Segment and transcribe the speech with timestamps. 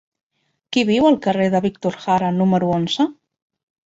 [0.77, 3.07] Qui viu al carrer de Víctor Jara número onze?